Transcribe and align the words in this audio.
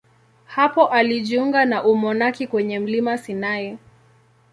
Hapo 0.45 0.87
alijiunga 0.87 1.65
na 1.65 1.83
umonaki 1.83 2.47
kwenye 2.47 2.79
mlima 2.79 3.17
Sinai. 3.17 3.77